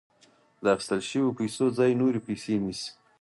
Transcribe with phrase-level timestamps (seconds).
[0.63, 2.89] د اخیستل شویو پیسو ځای نورې پیسې نیسي